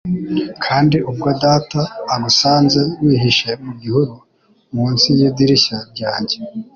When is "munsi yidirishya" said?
4.75-5.77